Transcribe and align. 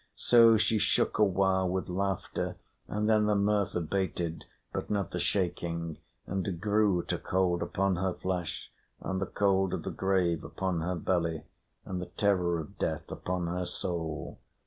So 0.15 0.57
she 0.57 0.79
shook 0.79 1.19
awhile 1.19 1.69
with 1.69 1.87
laughter; 1.87 2.57
and 2.87 3.07
then 3.07 3.27
the 3.27 3.35
mirth 3.35 3.75
abated 3.75 4.45
but 4.73 4.89
not 4.89 5.11
the 5.11 5.19
shaking; 5.19 5.99
and 6.25 6.47
a 6.47 6.51
grue 6.51 7.03
took 7.03 7.27
hold 7.27 7.61
upon 7.61 7.97
her 7.97 8.15
flesh, 8.15 8.71
and 8.99 9.21
the 9.21 9.27
cold 9.27 9.75
of 9.75 9.83
the 9.83 9.91
grave 9.91 10.43
upon 10.43 10.81
her 10.81 10.95
belly, 10.95 11.43
and 11.85 12.01
the 12.01 12.07
terror 12.07 12.59
of 12.59 12.79
death 12.79 13.11
upon 13.11 13.45
her 13.45 13.67
soul. 13.67 14.39